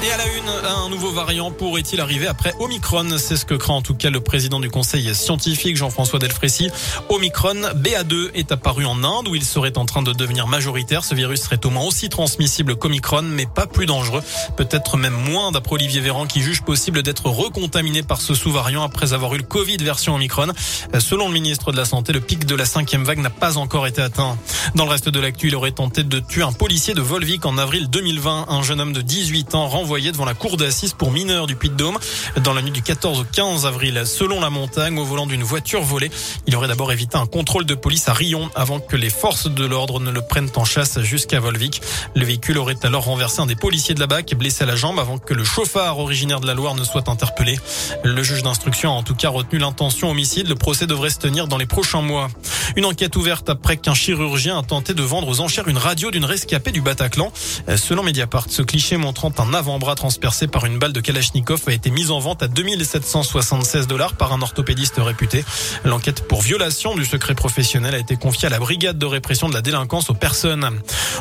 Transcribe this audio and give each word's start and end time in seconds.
Et 0.00 0.12
à 0.12 0.16
la 0.16 0.26
une, 0.26 0.48
un 0.64 0.88
nouveau 0.90 1.10
variant 1.10 1.50
pourrait-il 1.50 2.00
arriver 2.00 2.28
après 2.28 2.54
Omicron 2.60 3.18
C'est 3.18 3.36
ce 3.36 3.44
que 3.44 3.54
craint 3.54 3.74
en 3.74 3.82
tout 3.82 3.96
cas 3.96 4.10
le 4.10 4.20
président 4.20 4.60
du 4.60 4.70
conseil 4.70 5.12
scientifique 5.12 5.76
Jean-François 5.76 6.20
Delfrécy. 6.20 6.70
Omicron 7.08 7.56
BA2 7.74 8.30
est 8.34 8.52
apparu 8.52 8.84
en 8.84 9.02
Inde 9.02 9.26
où 9.26 9.34
il 9.34 9.44
serait 9.44 9.76
en 9.76 9.86
train 9.86 10.02
de 10.02 10.12
devenir 10.12 10.46
majoritaire. 10.46 11.02
Ce 11.02 11.16
virus 11.16 11.42
serait 11.42 11.66
au 11.66 11.70
moins 11.70 11.82
aussi 11.82 12.08
transmissible 12.08 12.76
qu'Omicron 12.76 13.22
mais 13.22 13.46
pas 13.46 13.66
plus 13.66 13.86
dangereux. 13.86 14.22
Peut-être 14.56 14.96
même 14.96 15.14
moins 15.14 15.50
d'après 15.50 15.74
Olivier 15.74 16.00
Véran 16.00 16.26
qui 16.26 16.42
juge 16.42 16.62
possible 16.62 17.02
d'être 17.02 17.26
recontaminé 17.26 18.04
par 18.04 18.20
ce 18.20 18.34
sous-variant 18.34 18.84
après 18.84 19.14
avoir 19.14 19.34
eu 19.34 19.38
le 19.38 19.42
Covid 19.42 19.78
version 19.78 20.14
Omicron. 20.14 20.52
Selon 21.00 21.26
le 21.26 21.34
ministre 21.34 21.72
de 21.72 21.76
la 21.76 21.84
Santé, 21.84 22.12
le 22.12 22.20
pic 22.20 22.46
de 22.46 22.54
la 22.54 22.66
cinquième 22.66 23.02
vague 23.02 23.18
n'a 23.18 23.30
pas 23.30 23.58
encore 23.58 23.88
été 23.88 24.00
atteint. 24.00 24.38
Dans 24.76 24.84
le 24.84 24.90
reste 24.90 25.08
de 25.08 25.18
l'actu, 25.18 25.48
il 25.48 25.56
aurait 25.56 25.72
tenté 25.72 26.04
de 26.04 26.20
tuer 26.20 26.44
un 26.44 26.52
policier 26.52 26.94
de 26.94 27.00
Volvic 27.00 27.44
en 27.46 27.58
avril 27.58 27.90
2020. 27.90 28.46
Un 28.48 28.62
jeune 28.62 28.80
homme 28.80 28.92
de 28.92 29.02
18 29.02 29.56
ans 29.56 29.66
renvoyé 29.66 29.87
Voyez 29.88 30.12
devant 30.12 30.26
la 30.26 30.34
cour 30.34 30.58
d'assises 30.58 30.92
pour 30.92 31.10
mineurs 31.10 31.46
du 31.46 31.56
Puy-de-Dôme 31.56 31.96
dans 32.44 32.52
la 32.52 32.60
nuit 32.60 32.72
du 32.72 32.82
14 32.82 33.20
au 33.20 33.24
15 33.24 33.64
avril. 33.64 34.02
Selon 34.04 34.38
la 34.38 34.50
montagne, 34.50 34.98
au 34.98 35.04
volant 35.04 35.26
d'une 35.26 35.42
voiture 35.42 35.80
volée, 35.80 36.10
il 36.46 36.54
aurait 36.56 36.68
d'abord 36.68 36.92
évité 36.92 37.16
un 37.16 37.24
contrôle 37.24 37.64
de 37.64 37.74
police 37.74 38.06
à 38.06 38.12
Rion 38.12 38.50
avant 38.54 38.80
que 38.80 38.96
les 38.96 39.08
forces 39.08 39.50
de 39.50 39.64
l'ordre 39.64 39.98
ne 39.98 40.10
le 40.10 40.20
prennent 40.20 40.50
en 40.56 40.66
chasse 40.66 41.00
jusqu'à 41.00 41.40
Volvic. 41.40 41.80
Le 42.14 42.26
véhicule 42.26 42.58
aurait 42.58 42.76
alors 42.82 43.04
renversé 43.04 43.40
un 43.40 43.46
des 43.46 43.56
policiers 43.56 43.94
de 43.94 44.00
la 44.00 44.06
BAC 44.06 44.34
blessé 44.34 44.64
à 44.64 44.66
la 44.66 44.76
jambe 44.76 44.98
avant 44.98 45.16
que 45.16 45.32
le 45.32 45.42
chauffard 45.42 45.98
originaire 45.98 46.40
de 46.40 46.46
la 46.46 46.52
Loire 46.52 46.74
ne 46.74 46.84
soit 46.84 47.08
interpellé. 47.08 47.58
Le 48.04 48.22
juge 48.22 48.42
d'instruction 48.42 48.90
a 48.90 48.92
en 48.92 49.02
tout 49.02 49.14
cas 49.14 49.30
retenu 49.30 49.58
l'intention 49.58 50.10
homicide. 50.10 50.48
Le 50.48 50.54
procès 50.54 50.86
devrait 50.86 51.08
se 51.08 51.18
tenir 51.18 51.48
dans 51.48 51.56
les 51.56 51.64
prochains 51.64 52.02
mois. 52.02 52.28
Une 52.76 52.84
enquête 52.84 53.16
ouverte 53.16 53.48
après 53.48 53.78
qu'un 53.78 53.94
chirurgien 53.94 54.58
a 54.58 54.62
tenté 54.62 54.92
de 54.92 55.02
vendre 55.02 55.28
aux 55.28 55.40
enchères 55.40 55.66
une 55.66 55.78
radio 55.78 56.10
d'une 56.10 56.26
rescapée 56.26 56.72
du 56.72 56.82
Bataclan. 56.82 57.32
Selon 57.74 58.02
Mediapart, 58.02 58.48
ce 58.50 58.60
cliché 58.60 58.98
montrant 58.98 59.32
un 59.38 59.54
avant 59.54 59.77
bras 59.78 59.94
transpercé 59.94 60.46
par 60.46 60.66
une 60.66 60.78
balle 60.78 60.92
de 60.92 61.00
Kalachnikov 61.00 61.62
a 61.66 61.72
été 61.72 61.90
mise 61.90 62.10
en 62.10 62.18
vente 62.18 62.42
à 62.42 62.48
2776 62.48 63.86
dollars 63.86 64.14
par 64.14 64.32
un 64.32 64.42
orthopédiste 64.42 64.96
réputé. 64.98 65.44
L'enquête 65.84 66.26
pour 66.26 66.42
violation 66.42 66.94
du 66.94 67.04
secret 67.04 67.34
professionnel 67.34 67.94
a 67.94 67.98
été 67.98 68.16
confiée 68.16 68.46
à 68.46 68.50
la 68.50 68.58
brigade 68.58 68.98
de 68.98 69.06
répression 69.06 69.48
de 69.48 69.54
la 69.54 69.62
délinquance 69.62 70.10
aux 70.10 70.14
personnes. 70.14 70.70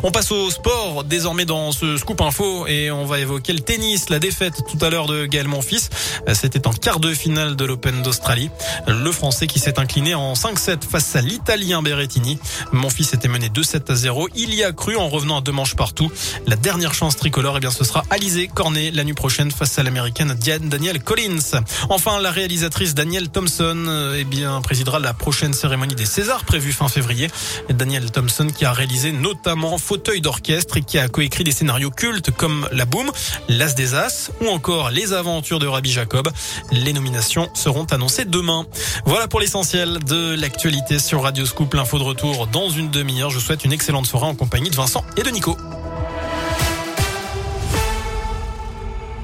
On 0.04 0.12
passe 0.12 0.32
au 0.32 0.50
sport 0.50 1.04
désormais 1.04 1.46
dans 1.46 1.72
ce 1.72 1.98
scoop 1.98 2.22
info 2.22 2.68
et 2.68 2.92
on 2.92 3.06
va 3.06 3.20
évoquer 3.20 3.54
le 3.54 3.60
tennis, 3.60 4.10
la 4.10 4.20
défaite 4.20 4.62
tout 4.70 4.84
à 4.84 4.90
l'heure 4.90 5.08
de 5.08 5.26
Gaël 5.26 5.48
Monfils. 5.48 5.90
C'était 6.34 6.68
en 6.68 6.74
quart 6.74 7.00
de 7.00 7.14
finale 7.14 7.56
de 7.56 7.66
l'Open 7.66 8.02
d'Australie. 8.02 8.50
Le 8.88 9.12
Français 9.12 9.48
qui 9.48 9.60
s'est 9.60 9.80
incliné 9.80 10.16
en 10.16 10.34
5-7 10.34 10.84
face 10.90 11.16
à 11.16 11.22
l'Italien 11.22 11.82
Berrettini. 11.82 12.40
Monfils 12.72 13.14
était 13.14 13.28
mené 13.28 13.50
2-7 13.50 13.92
à 13.92 13.96
0. 13.96 14.30
Il 14.36 14.54
y 14.54 14.64
a 14.64 14.72
cru 14.72 14.96
en 14.96 15.10
revenant 15.10 15.38
à 15.38 15.42
deux 15.42 15.52
manches 15.52 15.76
partout. 15.76 16.12
La 16.46 16.56
dernière 16.56 16.94
chance 16.94 17.16
tricolore, 17.16 17.58
eh 17.58 17.60
bien, 17.60 17.72
ce 17.72 17.84
sera 17.84 18.04
Alizé 18.10 18.47
Cornet 18.48 18.92
la 18.92 19.04
nuit 19.04 19.14
prochaine 19.14 19.52
face 19.52 19.78
à 19.80 19.84
l'américaine 19.84 20.34
Diane 20.34 20.70
Danielle 20.70 21.02
Collins. 21.02 21.62
Enfin, 21.90 22.20
la 22.20 22.32
réalisatrice 22.32 22.94
Danielle 22.94 23.30
Thompson 23.30 23.86
euh, 23.88 24.18
eh 24.20 24.24
bien, 24.24 24.60
présidera 24.62 25.00
la 25.00 25.14
prochaine 25.14 25.54
cérémonie 25.54 25.96
des 25.96 26.06
Césars 26.06 26.46
prévue 26.46 26.72
fin 26.72 26.88
février. 26.88 27.30
Danielle 27.70 28.12
Thompson 28.12 28.48
qui 28.56 28.66
a 28.66 28.74
réalisé 28.74 29.12
notamment 29.12 29.78
Fauteuil 29.78 30.22
d'orchestre 30.22 30.78
et 30.78 30.82
qui 30.82 30.98
a 30.98 31.08
coécrit 31.08 31.44
des 31.44 31.52
scénarios 31.52 31.92
cultes 31.92 32.32
comme 32.32 32.68
La 32.72 32.86
Boom, 32.86 33.12
L'As 33.50 33.76
des 33.76 33.96
As 33.96 34.32
ou 34.42 34.48
encore 34.48 34.90
Les 34.90 35.14
Aventures 35.14 35.60
de 35.60 35.68
Rabbi 35.68 35.92
Jacob. 35.92 36.30
Les 36.72 36.94
nominations 36.94 37.50
seront 37.54 37.86
annoncées 37.86 38.26
demain. 38.26 38.66
Voilà 39.06 39.28
pour 39.28 39.40
l'essentiel 39.40 40.00
de 40.06 40.36
l'actualité 40.36 41.00
sur 41.00 41.24
Radio 41.24 41.46
Scoop. 41.46 41.74
L'info 41.74 42.00
de 42.00 42.04
retour 42.04 42.48
dans 42.48 42.70
une 42.70 42.90
demi-heure. 42.90 43.30
Je 43.30 43.36
vous 43.36 43.44
souhaite 43.44 43.66
une 43.66 43.74
excellente 43.74 44.06
soirée 44.06 44.26
en 44.26 44.36
compagnie 44.36 44.70
de 44.70 44.76
Vincent 44.76 45.04
et 45.18 45.24
de 45.24 45.30
Nico. 45.30 45.58